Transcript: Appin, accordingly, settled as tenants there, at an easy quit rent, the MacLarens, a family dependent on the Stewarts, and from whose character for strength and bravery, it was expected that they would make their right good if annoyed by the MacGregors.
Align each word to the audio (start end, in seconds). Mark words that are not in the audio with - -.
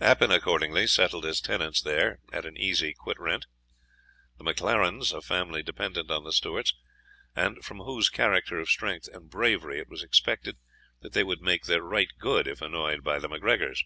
Appin, 0.00 0.30
accordingly, 0.30 0.86
settled 0.86 1.26
as 1.26 1.38
tenants 1.42 1.82
there, 1.82 2.18
at 2.32 2.46
an 2.46 2.56
easy 2.56 2.94
quit 2.94 3.20
rent, 3.20 3.44
the 4.38 4.42
MacLarens, 4.42 5.12
a 5.12 5.20
family 5.20 5.62
dependent 5.62 6.10
on 6.10 6.24
the 6.24 6.32
Stewarts, 6.32 6.72
and 7.34 7.62
from 7.62 7.80
whose 7.80 8.08
character 8.08 8.58
for 8.58 8.70
strength 8.70 9.06
and 9.12 9.28
bravery, 9.28 9.78
it 9.78 9.90
was 9.90 10.02
expected 10.02 10.56
that 11.02 11.12
they 11.12 11.22
would 11.22 11.42
make 11.42 11.66
their 11.66 11.82
right 11.82 12.08
good 12.18 12.46
if 12.46 12.62
annoyed 12.62 13.04
by 13.04 13.18
the 13.18 13.28
MacGregors. 13.28 13.82